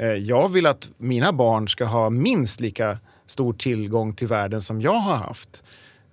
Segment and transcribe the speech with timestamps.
[0.00, 4.80] Eh, jag vill att mina barn ska ha minst lika stor tillgång till världen som
[4.80, 5.62] jag har haft.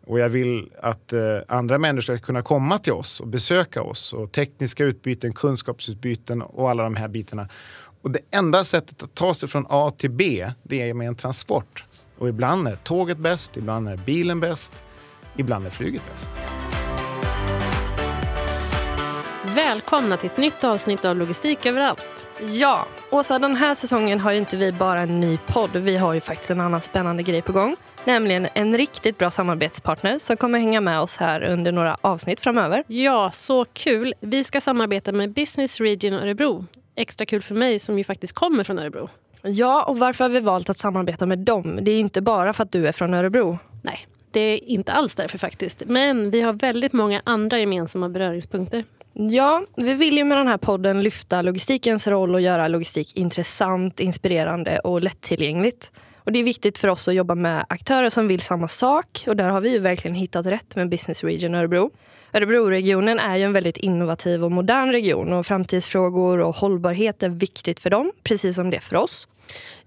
[0.05, 4.13] Och jag vill att eh, andra människor ska kunna komma till oss och besöka oss.
[4.13, 7.49] Och tekniska utbyten, kunskapsutbyten och alla de här bitarna.
[8.01, 11.15] Och det enda sättet att ta sig från A till B, det är med en
[11.15, 11.85] transport.
[12.17, 14.83] Och ibland är tåget bäst, ibland är bilen bäst,
[15.35, 16.56] ibland är flyget bäst.
[19.57, 22.27] Välkomna till ett nytt avsnitt av Logistik överallt.
[22.53, 25.75] Ja, Åsa, den här säsongen har ju inte vi bara en ny podd.
[25.75, 27.75] Vi har ju faktiskt en annan spännande grej på gång.
[28.05, 32.83] Nämligen en riktigt bra samarbetspartner som kommer hänga med oss här under några avsnitt framöver.
[32.87, 34.13] Ja, så kul.
[34.19, 36.65] Vi ska samarbeta med Business Region Örebro.
[36.95, 39.09] Extra kul för mig som ju faktiskt kommer från Örebro.
[39.41, 41.79] Ja, och varför har vi valt att samarbeta med dem?
[41.81, 43.59] Det är inte bara för att du är från Örebro.
[43.83, 45.83] Nej, det är inte alls därför faktiskt.
[45.85, 48.83] Men vi har väldigt många andra gemensamma beröringspunkter.
[49.19, 53.99] Ja, vi vill ju med den här podden lyfta logistikens roll och göra logistik intressant,
[53.99, 55.91] inspirerande och lättillgängligt.
[56.17, 59.35] Och det är viktigt för oss att jobba med aktörer som vill samma sak och
[59.35, 61.91] där har vi ju verkligen hittat rätt med Business Region Örebro.
[62.33, 67.79] Örebroregionen är ju en väldigt innovativ och modern region och framtidsfrågor och hållbarhet är viktigt
[67.79, 69.27] för dem, precis som det är för oss.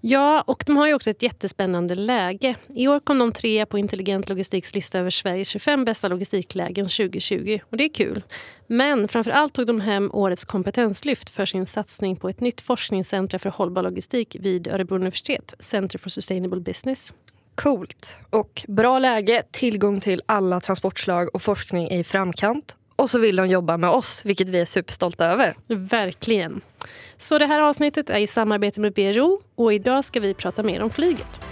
[0.01, 2.55] Ja, och de har ju också ett jättespännande läge.
[2.67, 7.59] I år kom de tre på Intelligent Logistiks lista över Sveriges 25 bästa logistiklägen 2020.
[7.69, 8.23] Och det är kul.
[8.67, 13.37] Men framför allt tog de hem årets kompetenslyft för sin satsning på ett nytt forskningscenter
[13.37, 17.13] för hållbar logistik vid Örebro universitet, Center for Sustainable Business.
[17.55, 18.19] Coolt.
[18.29, 22.77] Och bra läge, tillgång till alla transportslag och forskning är i framkant.
[23.01, 25.55] Och så vill de jobba med oss, vilket vi är superstolta över.
[25.67, 26.61] Verkligen.
[27.17, 30.81] Så det här avsnittet är i samarbete med BRO och idag ska vi prata mer
[30.81, 31.45] om flyget.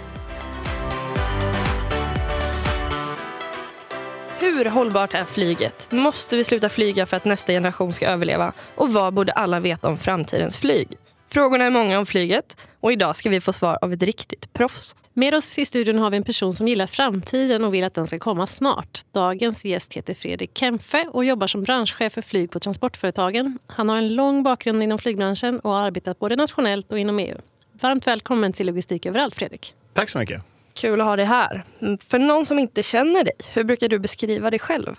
[4.38, 5.88] Hur hållbart är flyget?
[5.92, 8.52] Måste vi sluta flyga för att nästa generation ska överleva?
[8.74, 10.88] Och vad borde alla veta om framtidens flyg?
[11.32, 14.96] Frågorna är många om flyget och idag ska vi få svar av ett riktigt proffs.
[15.12, 18.06] Med oss i studion har vi en person som gillar framtiden och vill att den
[18.06, 19.00] ska komma snart.
[19.12, 23.58] Dagens gäst heter Fredrik Kempfe och jobbar som branschchef för flyg på Transportföretagen.
[23.66, 27.36] Han har en lång bakgrund inom flygbranschen och har arbetat både nationellt och inom EU.
[27.72, 29.74] Varmt välkommen till Logistik överallt, Fredrik.
[29.92, 30.42] Tack så mycket.
[30.74, 31.64] Kul att ha dig här.
[32.06, 34.96] För någon som inte känner dig, hur brukar du beskriva dig själv?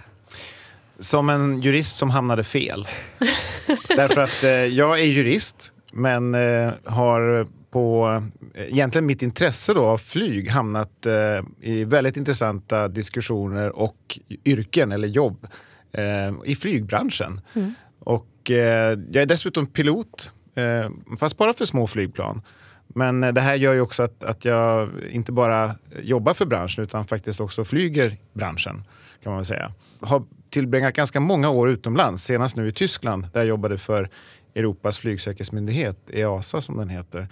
[1.00, 2.88] Som en jurist som hamnade fel.
[3.88, 8.22] Därför att eh, jag är jurist men eh, har på
[8.54, 14.92] eh, egentligen mitt intresse då av flyg hamnat eh, i väldigt intressanta diskussioner och yrken
[14.92, 15.48] eller jobb
[15.92, 17.42] eh, i flygbranschen.
[17.54, 17.74] Mm.
[18.00, 22.42] Och eh, jag är dessutom pilot, eh, fast bara för små flygplan.
[22.88, 27.06] Men det här gör ju också att, att jag inte bara jobbar för branschen utan
[27.06, 28.84] faktiskt också flyger branschen.
[29.24, 29.72] kan man säga.
[30.02, 34.10] Har tillbringat ganska många år utomlands, senast nu i Tyskland där jag jobbade för
[34.56, 37.28] Europas flygsäkerhetsmyndighet, EASA som den heter.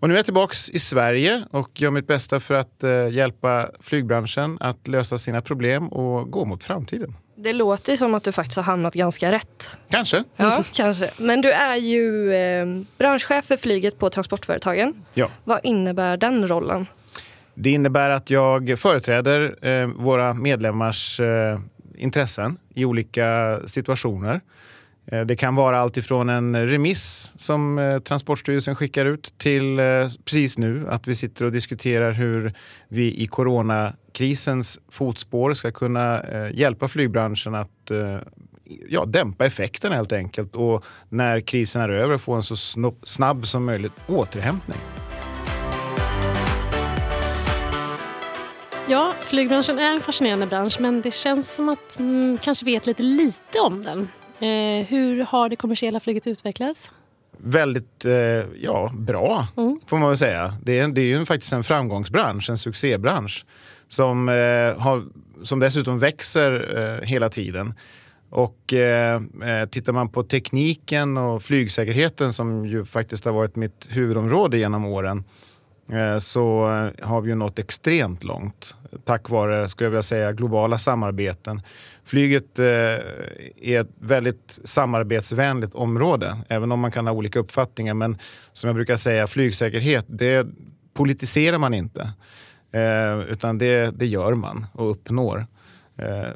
[0.00, 3.70] Och nu är jag tillbaka i Sverige och gör mitt bästa för att eh, hjälpa
[3.80, 7.14] flygbranschen att lösa sina problem och gå mot framtiden.
[7.36, 9.78] Det låter som att du faktiskt har hamnat ganska rätt.
[9.88, 10.24] Kanske.
[10.36, 11.10] Ja, kanske.
[11.18, 12.66] Men du är ju eh,
[12.98, 15.04] branschchef för flyget på Transportföretagen.
[15.14, 15.30] Ja.
[15.44, 16.86] Vad innebär den rollen?
[17.54, 21.58] Det innebär att jag företräder eh, våra medlemmars eh,
[21.96, 24.40] intressen i olika situationer.
[25.06, 29.84] Eh, det kan vara allt ifrån en remiss som eh, Transportstyrelsen skickar ut till eh,
[30.24, 32.52] precis nu att vi sitter och diskuterar hur
[32.88, 36.22] vi i coronakrisens fotspår ska kunna
[36.52, 37.90] hjälpa flygbranschen att
[38.88, 42.56] ja, dämpa effekten helt enkelt och när krisen är över få en så
[43.02, 44.78] snabb som möjligt återhämtning.
[48.88, 53.02] Ja, flygbranschen är en fascinerande bransch men det känns som att mm, kanske vet lite
[53.02, 54.08] lite om den.
[54.44, 56.90] Eh, hur har det kommersiella flyget utvecklats?
[57.38, 58.12] Väldigt eh,
[58.62, 59.80] ja, bra, mm.
[59.86, 60.54] får man väl säga.
[60.62, 63.46] Det är, det är ju faktiskt en framgångsbransch, en succébransch
[63.88, 65.02] som, eh, har,
[65.42, 67.74] som dessutom växer eh, hela tiden.
[68.30, 73.88] Och eh, eh, tittar man på tekniken och flygsäkerheten som ju faktiskt har varit mitt
[73.90, 75.24] huvudområde genom åren
[75.92, 76.66] Eh, så
[77.02, 81.62] har vi ju nått extremt långt tack vare, skulle jag vilja säga, globala samarbeten.
[82.04, 87.94] Flyget eh, är ett väldigt samarbetsvänligt område, även om man kan ha olika uppfattningar.
[87.94, 88.18] Men
[88.52, 90.46] som jag brukar säga, flygsäkerhet, det
[90.94, 92.12] politiserar man inte.
[92.72, 95.46] Eh, utan det, det gör man och uppnår.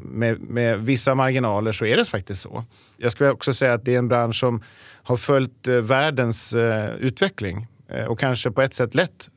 [0.00, 2.64] Med, med, vissa marginaler så är det faktiskt så.
[2.96, 4.62] Jag skulle också säga att det är en bransch som
[5.02, 6.54] har följt världens
[6.98, 7.66] utveckling
[8.08, 9.30] och kanske på ett sätt lett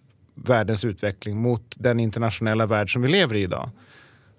[0.45, 3.69] världens utveckling mot den internationella värld som vi lever i idag.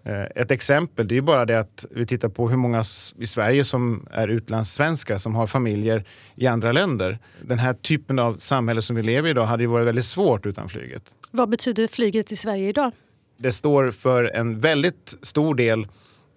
[0.05, 2.85] Eh, ett exempel det är bara det att vi tittar på hur många
[3.19, 6.05] i Sverige som är utlandssvenska som har familjer
[6.35, 7.19] i andra länder.
[7.41, 10.47] Den här typen av samhälle som vi lever i idag hade ju varit väldigt svårt
[10.47, 11.03] utan flyget.
[11.31, 12.93] Vad betyder flyget i Sverige idag?
[13.37, 15.87] Det står för en väldigt stor del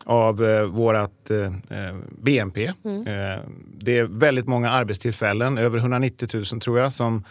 [0.03, 2.71] av eh, vårt eh, eh BNP.
[2.85, 3.07] Mm.
[3.07, 3.39] Eh,
[3.79, 7.23] det är väldigt många arbetstillfällen, över 190 000 tror jag, som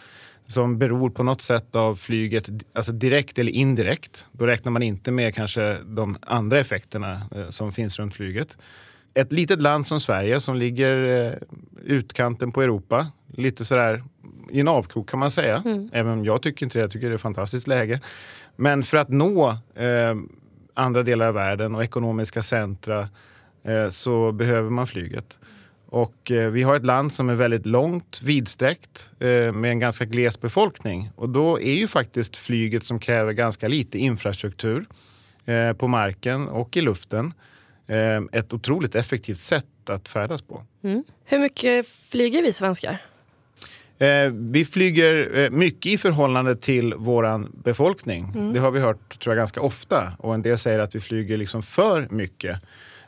[0.47, 4.27] som beror på något sätt av flyget, alltså direkt eller indirekt.
[4.31, 8.57] Då räknar man inte med kanske de andra effekterna eh, som finns runt flyget.
[9.13, 11.33] Ett litet land som Sverige som ligger eh,
[11.83, 14.03] utkanten på Europa, lite sådär
[14.51, 15.61] i en avkrok kan man säga.
[15.65, 15.89] Mm.
[15.93, 18.01] Även om jag tycker inte det, jag tycker det är ett fantastiskt läge.
[18.55, 20.15] Men för att nå eh,
[20.73, 23.07] andra delar av världen och ekonomiska centra
[23.63, 25.39] eh, så behöver man flyget.
[25.95, 30.05] Och eh, vi har ett land som är väldigt långt, vidsträckt eh, med en ganska
[30.05, 31.09] gles befolkning.
[31.15, 34.85] Och då är ju faktiskt flyget som kräver ganska lite infrastruktur
[35.45, 37.33] eh, på marken och i luften
[38.31, 40.63] ett otroligt effektivt sätt att färdas på.
[40.83, 41.03] Mm.
[41.25, 43.01] Hur mycket flyger vi svenskar?
[44.31, 48.31] vi flyger mycket i förhållande till vår befolkning.
[48.35, 48.53] Mm.
[48.53, 50.11] Det har vi hört tror jag, ganska ofta.
[50.19, 52.61] Och En del säger att vi flyger liksom för mycket.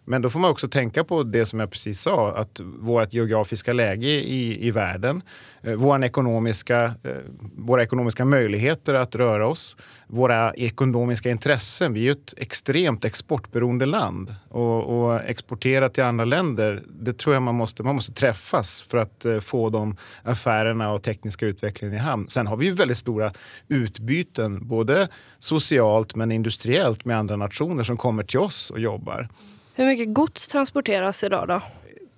[0.09, 3.73] Men då får man också tänka på det som jag precis sa, att vårt geografiska
[3.73, 5.21] läge i, i världen,
[5.61, 7.11] eh, våra, ekonomiska, eh,
[7.57, 9.77] våra ekonomiska möjligheter att röra oss,
[10.07, 11.93] våra ekonomiska intressen.
[11.93, 17.35] Vi är ju ett extremt exportberoende land och, och exportera till andra länder, det tror
[17.35, 21.95] jag man måste, man måste träffas för att eh, få de affärerna och tekniska utvecklingen
[21.95, 22.29] i hamn.
[22.29, 23.31] Sen har vi ju väldigt stora
[23.67, 25.07] utbyten, både
[25.39, 29.29] socialt men industriellt med andra nationer som kommer till oss och jobbar.
[29.77, 31.61] Hur mycket gods transporteras idag då?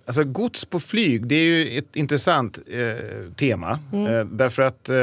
[0.06, 3.80] Alltså gods på flyg, det är ju ett intressant eh, tema.
[3.94, 4.14] Mm.
[4.14, 4.96] Eh, därför att eh,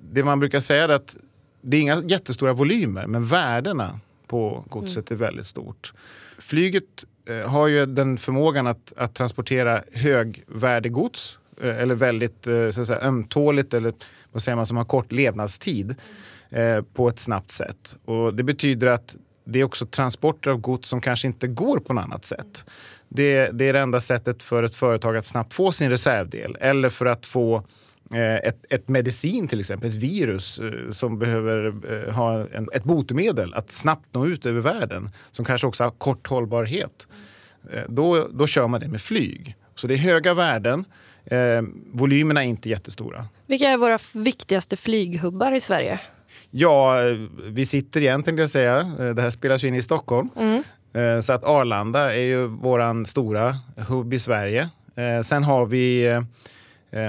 [0.00, 1.16] det man brukar säga är att
[1.60, 5.22] det är inga jättestora volymer, men värdena på godset mm.
[5.22, 5.92] är väldigt stort.
[6.38, 12.80] Flyget eh, har ju den förmågan att, att transportera högvärdegods eh, eller väldigt eh, så
[12.80, 13.94] att säga, ömtåligt eller
[14.32, 15.94] vad säger man som har kort levnadstid
[16.94, 17.96] på ett snabbt sätt.
[18.04, 21.92] Och det betyder att det är också transporter av gods som kanske inte går på
[21.92, 22.64] något annat sätt.
[23.08, 26.88] Det, det, är det enda sättet för ett företag att snabbt få sin reservdel eller
[26.88, 27.56] för att få
[28.12, 32.84] eh, ett, ett, medicin till exempel, ett virus eh, som behöver eh, ha en, ett
[32.84, 37.06] botemedel att snabbt nå ut över världen som kanske också har kort hållbarhet.
[37.88, 39.56] Då, då kör man det med flyg.
[39.74, 40.84] Så det är höga värden.
[41.24, 41.62] Eh,
[41.92, 43.26] volymerna är inte jättestora.
[43.46, 46.00] Vilka är våra viktigaste flyghubbar i Sverige?
[46.54, 46.96] Ja,
[47.44, 48.78] vi sitter igen tänkte jag säga.
[48.78, 50.28] Eh, det här spelas in i Stockholm.
[50.36, 50.62] Mm.
[50.94, 53.56] Eh, så att Arlanda är ju våran stora
[53.88, 54.68] hubb i Sverige.
[54.96, 56.20] Eh, sen har vi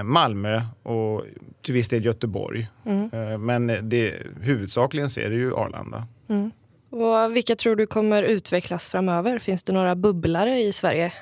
[0.03, 1.23] Malmö och
[1.61, 2.67] till viss del Göteborg.
[2.85, 3.45] Mm.
[3.45, 6.07] Men det, huvudsakligen så är det ju Arlanda.
[6.29, 6.51] Mm.
[6.89, 9.39] Och vilka tror du kommer utvecklas framöver?
[9.39, 11.13] Finns det några bubblare i Sverige?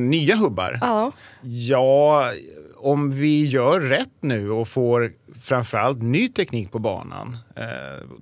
[0.00, 0.78] nya hubbar?
[0.80, 1.12] Ja.
[1.42, 2.24] Ja,
[2.80, 7.64] om vi gör rätt nu och får framförallt ny teknik på banan, eh,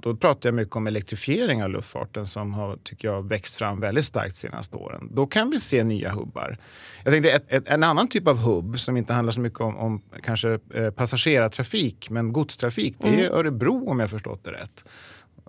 [0.00, 4.04] då pratar jag mycket om elektrifiering av luftfarten som har tycker jag, växt fram väldigt
[4.04, 5.08] starkt de senaste åren.
[5.12, 6.56] Då kan vi se nya hubbar.
[7.04, 9.76] Jag tänkte ett, ett, en annan typ av hubb som inte handlar så mycket om,
[9.76, 13.32] om kanske eh, passagerartrafik men godstrafik, det är mm.
[13.32, 14.84] Örebro om jag förstått det rätt.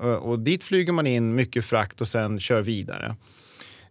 [0.01, 3.15] Eh, och dit flyger man in mycket frakt och sen kör vidare.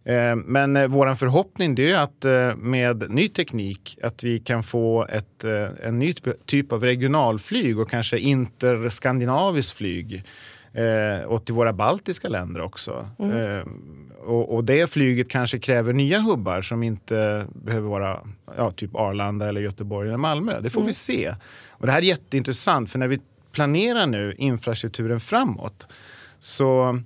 [0.03, 5.05] Eh, men eh, vår förhoppning är att eh, med ny teknik att vi kan få
[5.05, 5.43] ett,
[5.83, 6.13] en ny
[6.45, 10.23] typ av regionalflyg och kanske interskandinaviskt flyg
[11.27, 13.07] och till våra baltiska länder också.
[13.19, 13.69] Mm.
[14.25, 18.19] Och, och, det flyget kanske kräver nya hubbar som inte behöver vara
[18.57, 20.59] ja, typ Arlanda, eller Göteborg eller Malmö.
[20.61, 20.87] Det får mm.
[20.87, 21.35] vi se.
[21.69, 23.19] Och det här är jätteintressant för när vi
[23.51, 25.87] planerar nu infrastrukturen framåt
[26.39, 26.99] så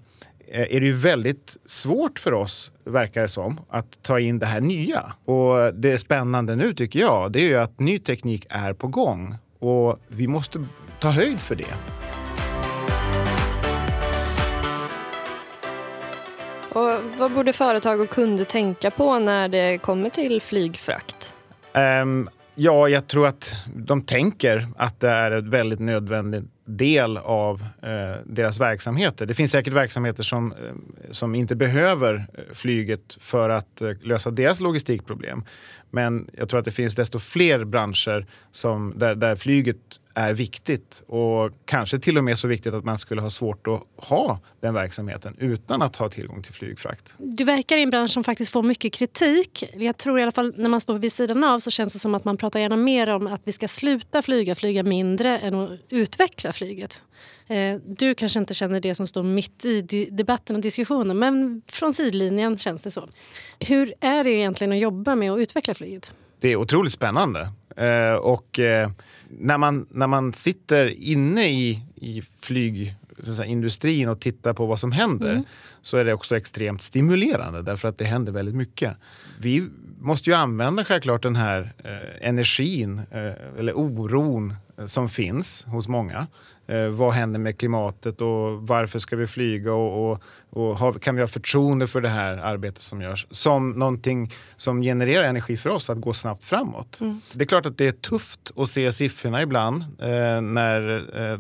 [0.54, 4.62] är det ju väldigt svårt för oss, verkar det som, att ta in det här
[4.62, 5.14] nya.
[5.26, 9.36] Och det spännande nu tycker jag, det är ju att ny teknik är på gång
[9.60, 10.66] och vi måste
[11.00, 11.74] ta höjd för det.
[16.70, 21.34] Och vad borde företag och kunder tänka på när det kommer till flygfrakt?
[22.02, 27.62] Um, ja, jag tror att de tänker att det är ett väldigt nödvändigt del av
[27.82, 29.26] eh, deras verksamheter.
[29.26, 30.58] Det finns säkert verksamheter som, eh,
[31.12, 35.44] som inte behöver eh, flyget för att eh, lösa deras logistikproblem.
[35.96, 39.78] Men jag tror att det finns desto fler branscher som, där, där flyget
[40.14, 43.84] är viktigt och kanske till och med så viktigt att man skulle ha svårt att
[43.96, 47.14] ha den verksamheten utan att ha tillgång till flygfrakt.
[47.18, 49.64] Du verkar i en bransch som faktiskt får mycket kritik.
[49.74, 52.16] Jag tror i alla fall när man står vid sidan av så känns det som
[52.16, 55.80] att man pratar gärna mer om att vi ska sluta flyga, flyga mindre än att
[55.90, 57.04] utveckla flyget.
[57.48, 61.94] Eh, du kanske inte känner det som står mitt i debatten och diskussionen men från
[61.94, 63.10] sidlinjen känns det så.
[63.60, 66.14] Hur är det egentligen att jobba med att utveckla flyget?
[66.40, 67.50] Det är otroligt spännande.
[67.78, 68.90] Eh, och eh,
[69.30, 75.32] när, man, när man sitter inne i, i flygindustrin och tittar på vad som händer
[75.32, 75.44] mm.
[75.82, 78.98] så är det också extremt stimulerande därför att det händer väldigt mycket.
[79.40, 79.68] Vi
[80.00, 84.54] måste ju använda självklart den här eh, energin eh, eller oron
[84.86, 86.28] som finns hos många.
[86.68, 91.16] Eh, vad händer med klimatet och varför ska vi flyga och, och, och ha, kan
[91.16, 95.70] vi ha förtroende för det här arbetet som görs som någonting som genererar energi för
[95.70, 97.02] oss att gå snabbt framåt.
[97.02, 97.22] Mm.
[97.34, 101.40] Det är klart att det är tufft att se siffrorna ibland eh, när eh,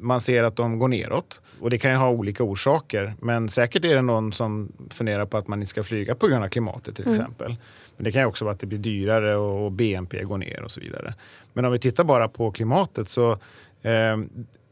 [0.00, 1.40] man ser att de går neråt.
[1.60, 5.38] Och det kan ju ha olika orsaker men säkert är det någon som funderar på
[5.38, 7.20] att man inte ska flyga på grund av klimatet till mm.
[7.20, 7.56] exempel.
[7.96, 10.80] Men det kan också vara att det blir dyrare och BNP går ner och så
[10.80, 11.14] vidare.
[11.52, 13.38] Men om vi tittar bara på klimatet så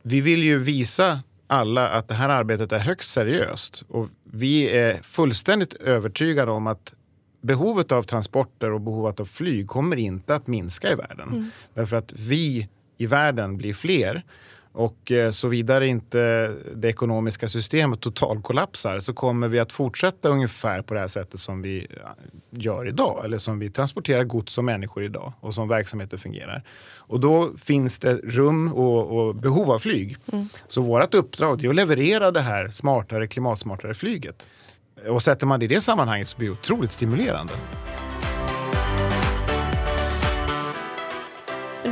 [0.02, 3.84] vi vill ju visa alla att det här arbetet är högst seriöst.
[3.88, 6.94] Och vi är fullständigt övertygade om att
[7.42, 11.28] behovet av transporter och behovet av flyg kommer inte att minska i världen.
[11.28, 11.50] Mm.
[11.75, 14.25] Därför att vi i världen blir fler
[14.76, 20.95] och eh, såvida inte det ekonomiska systemet totalkollapsar så kommer vi att fortsätta ungefär på
[20.95, 21.87] det här sättet som vi
[22.50, 23.25] gör idag.
[23.25, 26.62] Eller som vi transporterar gods och människor idag och som verksamheter fungerar.
[26.97, 30.16] Och då finns det rum och, och behov av flyg.
[30.33, 30.49] Mm.
[30.66, 34.47] Så vårt uppdrag är att leverera det här smartare, klimatsmartare flyget.
[35.09, 37.52] Och sätter man det i det sammanhanget så blir det otroligt stimulerande.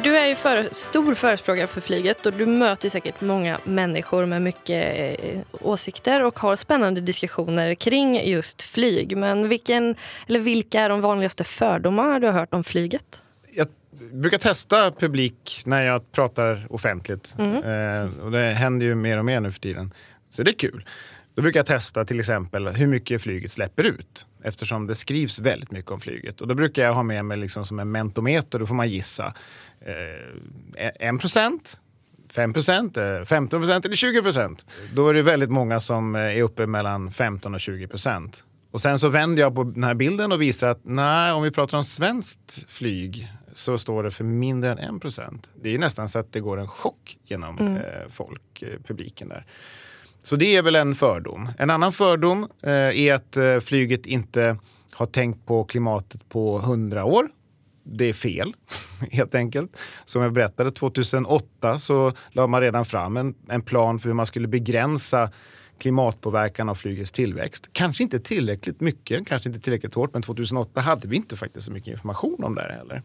[0.03, 4.43] Du är ju för, stor förespråkare för flyget och du möter säkert många människor med
[4.43, 9.17] mycket eh, åsikter och har spännande diskussioner kring just flyg.
[9.17, 9.95] Men vilken,
[10.29, 13.23] eller vilka är de vanligaste fördomarna du har hört om flyget?
[13.51, 13.67] Jag
[14.13, 17.35] brukar testa publik när jag pratar offentligt.
[17.39, 17.57] Mm.
[17.57, 19.95] Eh, och det händer ju mer och mer nu för tiden.
[20.31, 20.85] Så det är kul.
[21.35, 25.71] Då brukar jag testa till exempel hur mycket flyget släpper ut eftersom det skrivs väldigt
[25.71, 26.41] mycket om flyget.
[26.41, 29.35] Och då brukar jag ha med mig liksom som en mentometer, då får man gissa.
[30.76, 31.81] Eh, 1 procent,
[32.33, 34.67] 5 procent, 15 procent eller 20 procent.
[34.93, 38.45] Då är det väldigt många som är uppe mellan 15 och 20 procent.
[38.71, 41.50] Och sen så vänder jag på den här bilden och visar att nej, om vi
[41.50, 45.50] pratar om svenskt flyg så står det för mindre än 1 procent.
[45.62, 47.76] Det är nästan så att det går en chock genom mm.
[47.76, 49.47] eh, folk, eh, publiken där.
[50.25, 51.49] Så det är väl en fördom.
[51.59, 54.57] En annan fördom eh, är att eh, flyget inte
[54.93, 57.28] har tänkt på klimatet på hundra år.
[57.85, 58.54] Det är fel,
[59.11, 59.76] helt enkelt.
[60.04, 64.26] Som jag berättade, 2008 så lade man redan fram en, en plan för hur man
[64.26, 65.31] skulle begränsa
[65.78, 67.71] klimatpåverkan av flygets tillväxt.
[67.73, 71.73] Kanske inte tillräckligt mycket, kanske inte tillräckligt hårt, men 2008 hade vi inte faktiskt så
[71.73, 73.02] mycket information om det här heller.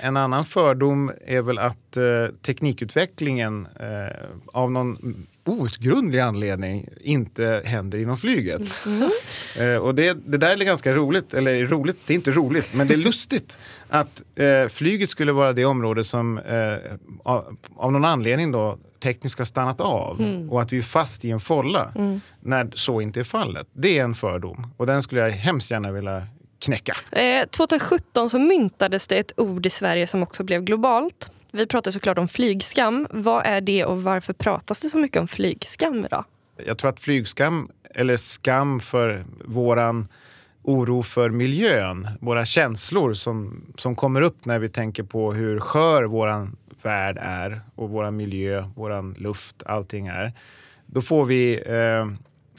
[0.00, 7.98] En annan fördom är väl att eh, teknikutvecklingen eh, av någon outgrundlig anledning inte händer
[7.98, 8.86] inom flyget.
[8.86, 9.10] Mm.
[9.58, 12.88] Eh, och det, det, där är ganska roligt, eller roligt, det är inte roligt, men
[12.88, 16.74] det är lustigt att eh, flyget skulle vara det område som eh,
[17.22, 20.50] av, av, någon anledning då tekniskt har stannat av mm.
[20.50, 22.20] och att vi är fast i en folla mm.
[22.40, 23.66] när så inte är fallet.
[23.72, 26.26] Det är en fördom och den skulle jag hemskt gärna vilja
[26.58, 26.96] knäcka.
[27.12, 31.30] Eh, 2017 så myntades det ett ord i Sverige som också blev globalt.
[31.52, 33.06] Vi pratar såklart om flygskam.
[33.10, 36.24] Vad är det och varför pratas det så mycket om flygskam idag?
[36.66, 40.08] Jag tror att flygskam, eller skam för våran
[40.62, 46.04] oro för miljön, våra känslor som, som kommer upp när vi tänker på hur skör
[46.04, 50.32] våran värld är och våran miljö, våran luft, allting är.
[50.86, 52.06] Då får vi eh,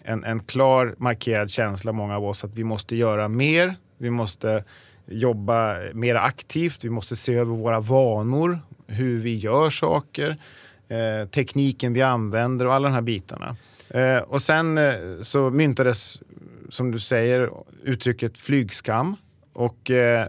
[0.04, 3.76] en, en klar markerad känsla, många av oss, att vi måste göra mer.
[3.98, 4.64] Vi måste
[5.06, 10.38] jobba mer aktivt, vi måste se över våra vanor, hur vi gör saker,
[10.88, 13.56] eh, tekniken vi använder och alla de här bitarna.
[13.90, 16.20] Eh, och sen eh, så myntades,
[16.70, 17.50] som du säger,
[17.84, 19.16] uttrycket flygskam.
[19.54, 20.28] Och eh,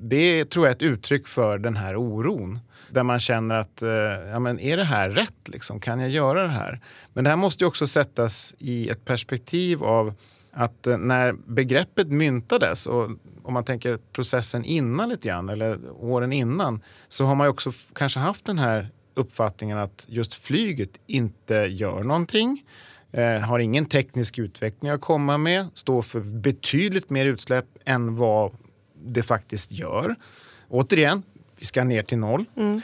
[0.00, 2.58] det tror jag är ett uttryck för den här oron.
[2.90, 3.90] Där man känner att, eh,
[4.30, 5.48] ja men är det här rätt?
[5.48, 5.80] Liksom?
[5.80, 6.80] Kan jag göra det här?
[7.12, 10.14] Men det här måste också sättas i ett perspektiv av
[10.52, 13.10] att eh, när begreppet myntades och
[13.42, 18.20] om man tänker processen innan lite grann eller åren innan så har man också kanske
[18.20, 22.64] haft den här uppfattningen att just flyget inte gör någonting.
[23.12, 28.52] Eh, har ingen teknisk utveckling att komma med, står för betydligt mer utsläpp än vad
[29.04, 30.14] det faktiskt gör.
[30.68, 31.22] Återigen,
[31.58, 32.44] vi ska ner till noll.
[32.56, 32.80] Mm.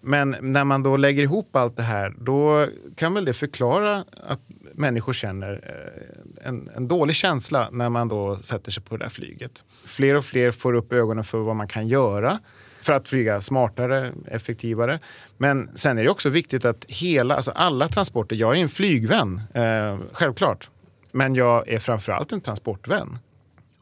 [0.00, 4.40] Men när man då lägger ihop allt det här då kan väl det förklara att
[4.74, 9.10] människor känner eh, en, en, dålig känsla när man då sätter sig på det där
[9.10, 9.64] flyget.
[9.84, 12.38] Fler och fler får upp ögonen för vad man kan göra
[12.82, 14.98] för att flyga smartare, effektivare.
[15.38, 19.42] Men sen är det också viktigt att hela, alltså alla transporter, jag är en flygvän,
[19.54, 20.70] eh, självklart.
[21.12, 23.18] Men jag är framförallt en transportvän.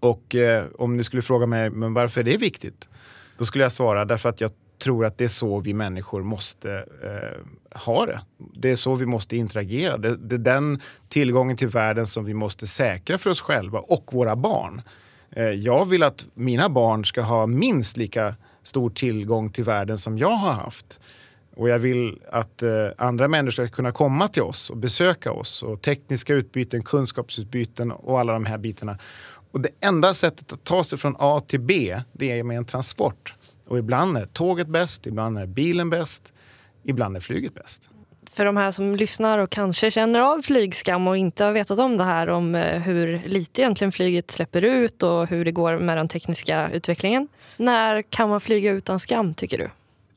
[0.00, 2.88] Och eh, om ni skulle fråga mig men varför är det viktigt?
[3.38, 6.86] Då skulle jag svara därför att jag tror att det är så vi människor måste
[7.04, 8.20] eh, ha det.
[8.54, 9.98] Det är så vi måste interagera.
[9.98, 14.10] Det, det, är den tillgången till världen som vi måste säkra för oss själva och
[14.12, 14.82] våra barn.
[15.30, 20.18] Eh, jag vill att mina barn ska ha minst lika stor tillgång till världen som
[20.18, 21.00] jag har haft.
[21.56, 25.62] Och jag vill att eh, andra människor ska kunna komma till oss och besöka oss.
[25.62, 28.98] Och tekniska utbyten, kunskapsutbyten och alla de här bitarna.
[29.52, 32.64] Och det enda sättet att ta sig från A till B, det är med en
[32.64, 33.34] transport.
[33.66, 36.32] Och ibland är tåget bäst, ibland är bilen bäst,
[36.82, 37.90] ibland är flyget bäst.
[38.32, 41.96] För de här som lyssnar och kanske känner av flygskam och inte har vetat om
[41.96, 45.96] det här om eh, hur lite egentligen flyget släpper ut och hur det går med
[45.96, 47.28] den tekniska utvecklingen.
[47.56, 49.70] När kan man flyga utan skam tycker du?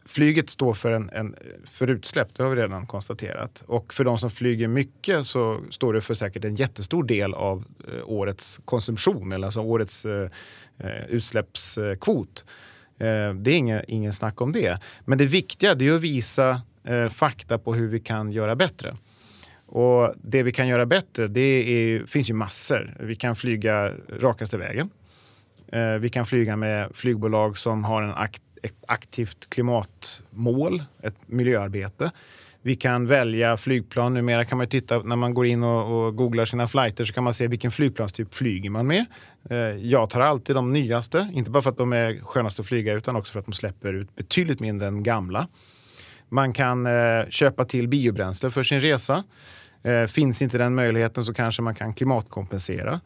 [0.06, 3.64] Flyget står för, en, en, för utsläpp, det har vi redan konstaterat.
[3.68, 7.66] Och för de som flyger mycket så står det för säkert en jättestor del av
[7.88, 10.30] eh, årets konsumtion, eller alltså årets eh,
[10.78, 12.46] eh utsläppskvot.
[12.98, 14.80] Eh, det är inga, ingen snack om det.
[15.06, 18.96] Men det viktiga är att visa eh, fakta på hur vi kan göra bättre.
[19.66, 22.98] Och det vi kan göra bättre, det är, finns ju massor.
[23.00, 24.90] Vi kan flyga rakaste vägen.
[25.72, 32.12] Eh, vi kan flyga med flygbolag som har en akt, ett aktivt klimatmål, ett miljöarbete.
[32.62, 34.14] Vi kan välja flygplan.
[34.14, 37.24] Numera kan man titta, när man går in och, och, googlar sina flighter så kan
[37.24, 39.06] man se vilken flygplanstyp flyger man med.
[39.50, 42.94] Eh, jag tar alltid de nyaste, inte bara för att de är skönast att flyga
[42.94, 45.48] utan också för att de släpper ut betydligt mindre än gamla.
[46.34, 49.24] Man kan eh, köpa till biobränsle för sin resa.
[49.84, 53.02] Eh, finns inte den möjligheten så kanske man kan klimatkompensera.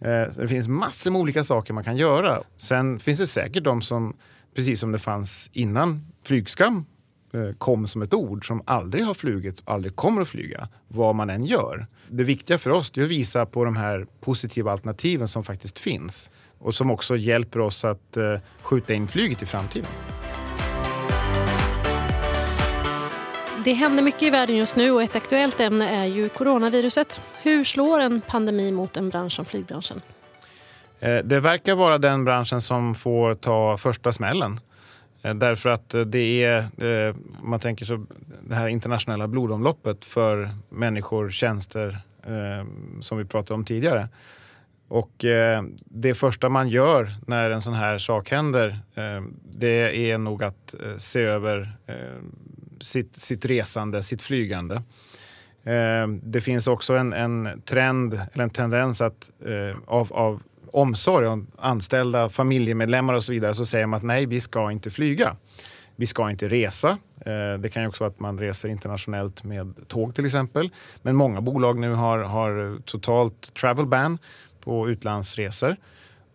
[0.00, 2.42] Eh, det finns massor med olika saker man kan göra.
[2.56, 4.16] Sen finns det säkert de som,
[4.54, 6.84] precis som det fanns innan flygskam
[7.34, 11.14] eh, kom som ett ord som aldrig har flugit och aldrig kommer att flyga, vad
[11.14, 11.86] man än gör.
[12.08, 16.30] Det viktiga för oss är att visa på de här positiva alternativen som faktiskt finns
[16.58, 19.90] och som också hjälper oss att eh, skjuta in flyget i framtiden.
[23.64, 27.20] Det händer mycket i världen just nu och ett aktuellt ämne är ju coronaviruset.
[27.42, 30.00] Hur slår en pandemi mot en bransch som flygbranschen?
[31.00, 34.60] Eh, det verkar vara den branschen som får ta första smällen.
[35.22, 38.06] Eh, därför att eh, det är, man tänker så,
[38.48, 41.98] det här internationella blodomloppet för människor, tjänster,
[43.00, 44.08] som vi pratade om tidigare.
[44.88, 45.24] Och
[45.84, 48.78] det första man gör när en sån här sak händer,
[49.44, 51.72] det är nog att se över
[52.80, 54.82] sitt, sitt resande, sitt flygande.
[55.64, 61.26] Eh, det finns också en, en trend, eller en tendens att, eh, av, av omsorg
[61.26, 65.36] om anställda, familjemedlemmar och så vidare så säger man att nej, vi ska inte flyga.
[65.96, 66.98] Vi ska inte resa.
[67.20, 70.70] Eh, det kan ju också vara att man reser internationellt med tåg till exempel.
[71.02, 74.18] Men många bolag nu har, har totalt travel ban
[74.60, 75.76] på utlandsresor.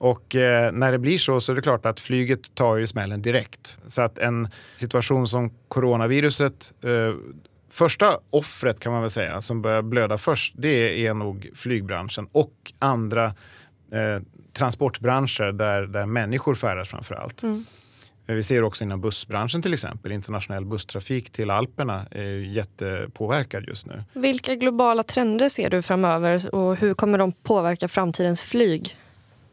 [0.03, 3.21] Och eh, när det blir så så är det klart att flyget tar ju smällen
[3.21, 3.77] direkt.
[3.87, 7.15] Så att en situation som coronaviruset eh,
[7.69, 12.53] Första offret kan man väl säga som börjar blöda först det är nog flygbranschen och
[12.79, 13.25] andra
[13.91, 14.21] eh,
[14.53, 17.43] transportbranscher där, där människor färdas framför allt.
[17.43, 17.65] Mm.
[18.27, 20.11] Eh, vi ser också inom bussbranschen till exempel.
[20.11, 24.03] Internationell busstrafik till Alperna är jättepåverkad just nu.
[24.13, 28.97] Vilka globala trender ser du framöver och hur kommer de påverka framtidens flyg?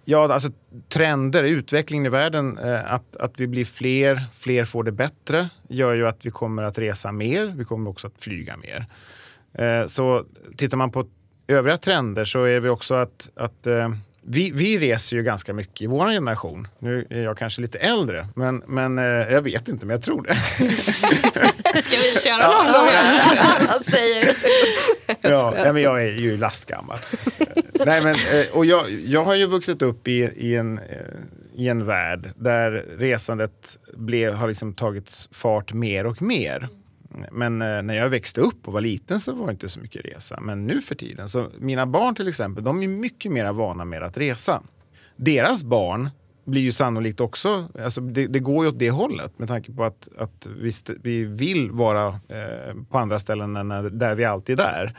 [0.04, 0.50] Ja, alltså
[0.88, 5.94] trender, utvecklingen i världen, eh, att, att vi blir fler, fler får det bättre, gör
[5.94, 7.46] ju att vi kommer att resa mer.
[7.46, 8.86] Vi kommer också att flyga mer.
[9.52, 10.24] Eh, så
[10.56, 11.06] tittar man på
[11.48, 13.66] övriga trender så är vi också att, att
[14.22, 16.68] vi, vi reser ju ganska mycket i vår generation.
[16.78, 20.22] Nu är jag kanske lite äldre, men, men eh, jag vet inte, men jag tror
[20.22, 20.34] det.
[21.82, 22.88] Ska vi köra någon gång?
[23.38, 24.36] Alla säger
[25.20, 26.98] ja, men Jag är ju lastgammal.
[27.86, 30.84] Nej, men, eh, och jag, jag har ju vuxit upp i, i, en, eh,
[31.54, 36.68] i en värld där resandet blev, har liksom tagit fart mer och mer.
[37.32, 40.04] Men eh, när jag växte upp och var liten så var det inte så mycket
[40.04, 40.40] resa.
[40.40, 44.02] Men nu för tiden, så mina barn till exempel, de är mycket mer vana med
[44.02, 44.62] att resa.
[45.16, 46.10] Deras barn
[46.44, 49.84] blir ju sannolikt också, alltså det, det går ju åt det hållet med tanke på
[49.84, 54.94] att, att vi, vi vill vara eh, på andra ställen än där vi alltid är.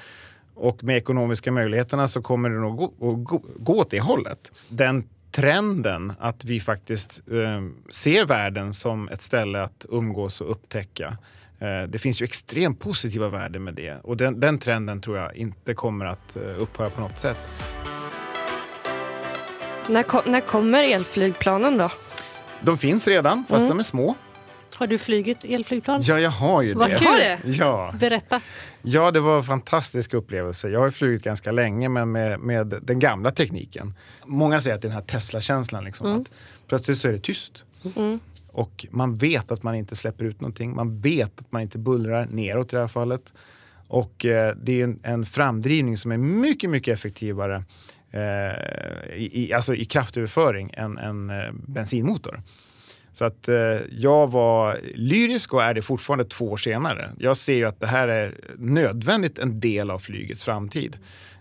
[0.55, 4.51] Och med ekonomiska möjligheterna så kommer det nog gå, gå, gå åt det hållet.
[4.69, 11.17] Den trenden att vi faktiskt eh, ser världen som ett ställe att umgås och upptäcka
[11.61, 15.35] Eh, det finns ju extremt positiva värden med det och den, den trenden tror jag
[15.35, 17.39] inte kommer att eh, upphöra på något sätt.
[19.89, 21.91] När, kom, när kommer elflygplanen då?
[22.61, 23.69] De finns redan, fast mm.
[23.69, 24.15] de är små.
[24.75, 26.01] Har du flugit elflygplan?
[26.03, 26.95] Ja, jag har ju Vad det.
[26.95, 27.19] kul!
[27.19, 27.39] det?
[27.43, 27.93] Ja.
[27.99, 28.41] Berätta.
[28.81, 30.69] ja, det var en fantastisk upplevelse.
[30.69, 33.93] Jag har ju flugit ganska länge men med, med den gamla tekniken.
[34.25, 35.83] Många säger att det är den här Tesla-känslan.
[35.83, 36.31] Liksom, att
[36.67, 37.63] plötsligt så är det tyst.
[38.47, 40.75] Och man vet att man inte släpper ut någonting.
[40.75, 43.33] Man vet att man inte bullrar neråt i det här fallet.
[43.87, 47.63] Och eh, det är en, en framdrivning som är mycket, mycket effektivare
[48.11, 48.21] eh,
[49.15, 52.41] i, i, alltså i kraftöverföring än en eh, bensinmotor.
[53.13, 53.55] Så att eh,
[53.91, 57.11] jag var lyrisk och är det fortfarande två år senare.
[57.17, 60.97] Jag ser ju att det här är nödvändigt en del av flygets framtid.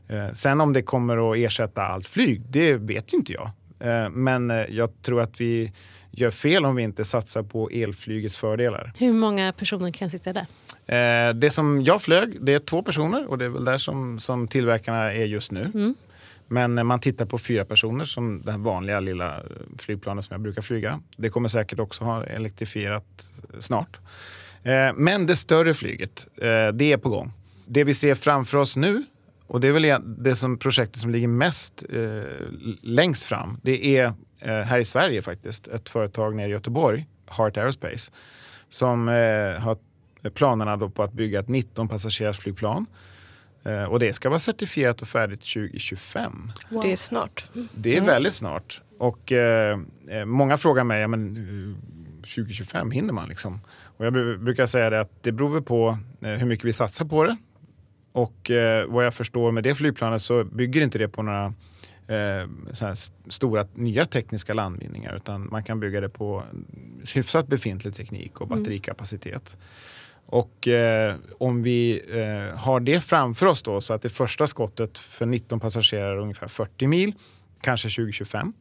[0.09, 3.50] Eh, sen om det kommer att ersätta allt flyg, det vet ju inte jag.
[3.80, 5.72] Eh, men eh, jag tror att vi
[6.11, 8.92] gör fel om vi inte satsar på elflygets fördelar.
[8.98, 10.46] Hur många personer kan sitta där?
[10.87, 14.20] Eh, det som jag flög, det är två personer och det är väl där som,
[14.20, 15.94] som tillverkarna är just nu.
[16.53, 19.43] Men man tittar på fyra personer som det här vanliga lilla eh,
[19.79, 21.01] flygplanet som jag brukar flyga.
[21.17, 23.99] Det kommer säkert också ha elektrifierat eh, snart.
[24.63, 26.27] Eh, men det större flyget,
[26.75, 27.33] det är på gång.
[27.67, 29.05] Det vi ser framför oss nu,
[29.47, 31.85] och det är väl e-, det som projektet som ligger mest
[32.83, 38.13] längst fram, det är här i Sverige faktiskt, ett företag nere i Göteborg, Heart Aerospace,
[38.69, 39.09] som
[39.61, 39.79] har
[40.35, 42.87] planerna då på att bygga ett 19 passagerarsflygplan.
[42.87, 43.10] flygplan
[43.88, 46.53] och det ska vara certifierat och färdigt 2025.
[46.83, 47.44] Det är snart.
[47.75, 48.83] Det är väldigt snart.
[48.99, 51.77] Och eh, eh, många frågar mig, ja, men, eh,
[52.20, 53.61] 2025, hinner man liksom?
[53.96, 57.05] Och jag bru- brukar säga det att det beror på eh, hur mycket vi satsar
[57.05, 57.37] på det.
[58.12, 61.44] Och eh, vad jag förstår med det flygplanet så bygger inte det på några
[62.07, 66.42] eh, så här s- stora nya tekniska landvinningar utan man kan bygga det på
[67.14, 69.57] hyfsat befintlig teknik och batterikapacitet.
[70.26, 74.98] Och eh, om vi eh, har det framför oss då så att det första skottet
[74.98, 77.14] för 19 passagerare är ungefär 40 mil,
[77.61, 78.52] kanske 2025.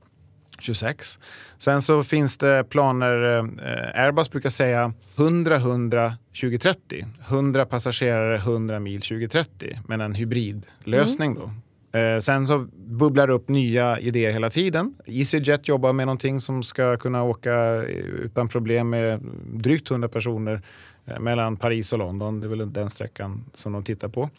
[0.59, 1.19] 26.
[1.57, 7.05] Sen så finns det planer, eh, Airbus brukar säga 100-100 2030.
[7.27, 9.79] 100 passagerare, 100 mil 2030.
[9.87, 11.51] Men en hybridlösning då.
[11.91, 14.95] Eh, sen så bubblar det upp nya idéer hela tiden.
[15.06, 19.19] EasyJet jobbar med någonting som ska kunna åka eh, utan problem med
[19.54, 20.62] drygt 100 personer
[21.06, 22.39] eh, mellan Paris och London.
[22.39, 24.30] Det är väl den sträckan som de tittar på.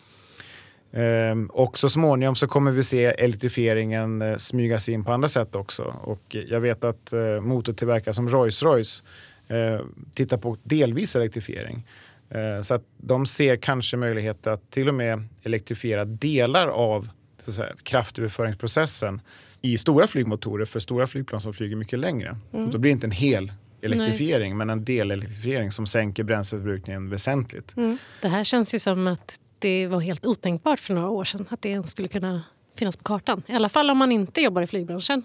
[0.92, 5.54] Eh, och så småningom så kommer vi se elektrifieringen eh, smygas in på andra sätt
[5.54, 5.94] också.
[6.02, 9.02] Och jag vet att eh, motortillverkare som Rolls-Royce
[9.48, 9.80] eh,
[10.14, 11.86] tittar på delvis elektrifiering.
[12.30, 17.08] Eh, så att de ser kanske möjlighet att till och med elektrifiera delar av
[17.44, 19.20] så säga, kraftöverföringsprocessen
[19.62, 22.36] i stora flygmotorer för stora flygplan som flyger mycket längre.
[22.50, 27.74] Då blir det inte en hel elektrifiering men en del elektrifiering som sänker bränsleförbrukningen väsentligt.
[28.22, 31.62] Det här känns ju som att det var helt otänkbart för några år sedan att
[31.62, 32.42] det ens skulle kunna
[32.76, 33.42] finnas på kartan.
[33.46, 35.24] I alla fall om man inte jobbar i flygbranschen.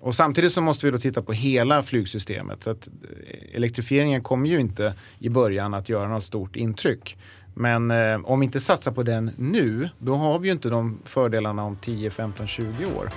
[0.00, 2.64] Och samtidigt så måste vi då titta på hela flygsystemet.
[2.64, 7.16] Så att eh, elektrifieringen kommer ju inte i början att göra något stort intryck.
[7.58, 10.98] Men eh, om vi inte satsar på den nu, då har vi ju inte de
[11.04, 13.08] fördelarna om 10, 15, 20 år.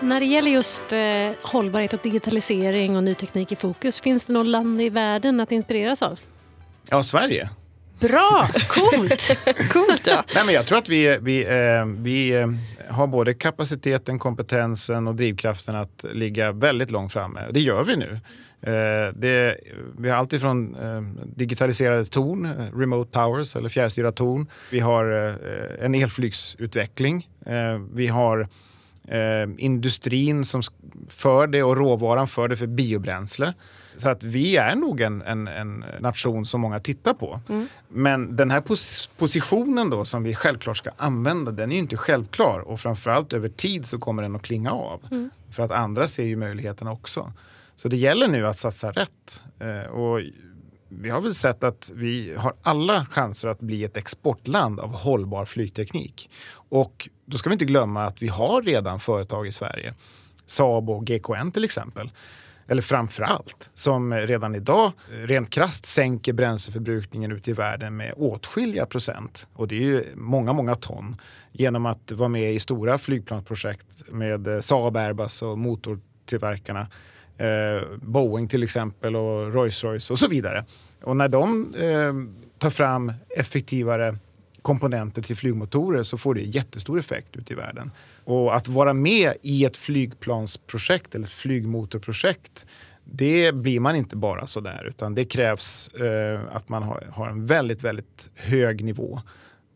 [0.00, 4.32] När det gäller just eh, hållbarhet och digitalisering och ny teknik i fokus, finns det
[4.32, 6.20] något land i världen att inspireras av?
[6.88, 7.50] Ja, Sverige.
[8.00, 8.48] Bra!
[8.68, 9.36] Coolt!
[9.72, 10.24] Coolt ja.
[10.34, 12.46] Nej, men jag tror att vi, vi, eh, vi eh,
[12.88, 17.40] har både kapaciteten, kompetensen och drivkraften att ligga väldigt långt framme.
[17.50, 18.20] Det gör vi nu.
[18.60, 19.56] Eh, det,
[19.98, 21.00] vi har alltifrån eh,
[21.36, 24.46] digitaliserade torn, eh, remote towers eller fjärrstyrda torn.
[24.70, 25.04] Vi har
[25.80, 27.28] en elflygsutveckling.
[27.92, 28.48] Vi har
[29.56, 30.62] industrin som
[31.08, 33.54] för det och råvaran för det för biobränsle.
[33.96, 37.40] Så att vi är nog en, en, en nation som många tittar på.
[37.88, 41.96] Men den här pos positionen då som vi självklart ska använda, den är ju inte
[41.96, 42.58] självklar.
[42.60, 45.00] Och framförallt över tid så kommer den att klinga av.
[45.50, 47.32] För att andra ser ju möjligheterna också.
[47.78, 49.40] Så det gäller nu att satsa rätt.
[49.58, 50.20] Eh, och
[50.88, 55.44] vi har väl sett att vi har alla chanser att bli ett exportland av hållbar
[55.44, 56.30] flygteknik.
[56.52, 59.94] Och då ska vi inte glömma att vi har redan företag i Sverige.
[60.46, 62.10] Saab och GKN till exempel.
[62.68, 68.86] Eller framför allt, som redan idag rent krasst sänker bränsleförbrukningen ute i världen med åtskilliga
[68.86, 69.46] procent.
[69.52, 71.16] Och det är ju många, många ton.
[71.52, 76.86] Genom att vara med i stora flygplansprojekt med Saab, Airbus och motortillverkarna.
[77.38, 80.64] Eh, Boeing till exempel och Rolls-Royce och så vidare.
[81.02, 82.14] Och när de eh,
[82.58, 84.16] tar fram effektivare
[84.62, 87.90] komponenter till flygmotorer så får det jättestor effekt ute i världen.
[88.24, 92.66] Och att vara med i ett flygplansprojekt eller ett flygmotorprojekt
[93.12, 97.28] det blir man inte bara så där utan det krävs eh, att man har, har
[97.28, 99.20] en väldigt, väldigt hög nivå.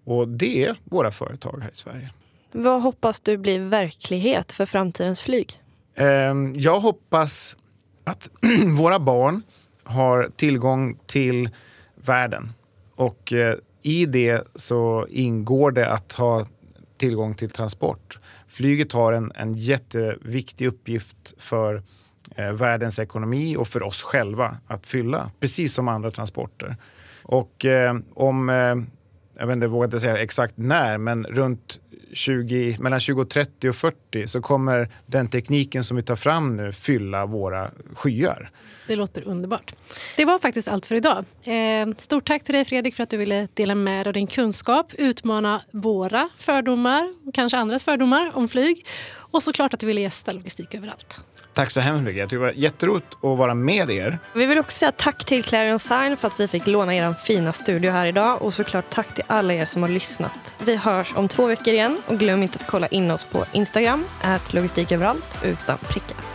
[0.04, 2.10] Och det är våra företag här i Sverige.
[2.52, 5.61] Vad hoppas du blir verklighet för framtidens flyg?
[5.94, 7.56] Ehm, jag hoppas
[8.04, 8.30] att
[8.78, 9.42] våra barn
[9.84, 11.50] har tillgång till
[11.94, 12.52] världen.
[12.94, 16.46] Och eh, i det så ingår det att ha
[16.96, 18.18] tillgång till transport.
[18.48, 21.82] Flyget har en, en jätteviktig uppgift för
[22.36, 26.76] eh, världens ekonomi och för oss själva att fylla, precis som andra transporter.
[27.22, 28.74] Och eh, om, eh,
[29.38, 31.80] jag vet inte, vågar inte säga exakt när, men runt
[32.12, 37.26] 20, mellan 2030 och 40 så kommer den tekniken som vi tar fram nu fylla
[37.26, 38.50] våra skyar.
[38.86, 39.74] Det låter underbart.
[40.16, 41.24] Det var faktiskt allt för idag.
[41.42, 44.26] Eh, stort tack till dig Fredrik för att du ville dela med dig av din
[44.26, 48.86] kunskap, utmana våra fördomar, kanske andras fördomar om flyg
[49.32, 51.20] och såklart att du ville gästa Logistik överallt.
[51.54, 52.20] Tack så hemskt mycket.
[52.20, 54.18] Jag tycker det var jätteroligt att vara med er.
[54.34, 57.52] Vi vill också säga tack till Clarion Sign för att vi fick låna er fina
[57.52, 60.56] studio här idag och såklart tack till alla er som har lyssnat.
[60.64, 64.04] Vi hörs om två veckor igen och glöm inte att kolla in oss på Instagram,
[64.52, 66.31] logistiköverallt utan prickar.